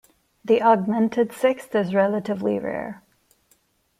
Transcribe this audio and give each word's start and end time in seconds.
The 0.43 0.63
augmented 0.63 1.31
sixth 1.31 1.75
is 1.75 1.93
relatively 1.93 2.57
rare. 2.57 3.03